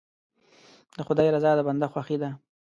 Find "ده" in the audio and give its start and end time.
2.21-2.29